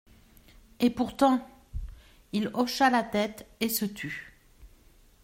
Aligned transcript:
Et 0.79 0.89
pourtant…» 0.89 1.47
Il 2.33 2.49
hocha 2.55 2.89
la 2.89 3.03
tête, 3.03 3.45
et 3.59 3.69
se 3.69 3.85
tut. 3.85 4.33